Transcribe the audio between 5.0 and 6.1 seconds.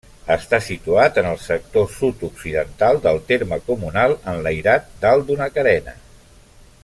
dalt d'una carena.